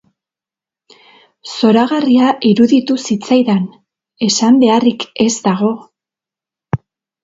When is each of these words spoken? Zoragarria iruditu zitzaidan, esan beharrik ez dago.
Zoragarria 1.57 2.33
iruditu 2.53 2.99
zitzaidan, 3.05 3.63
esan 4.33 4.61
beharrik 4.67 5.11
ez 5.29 5.33
dago. 5.51 5.75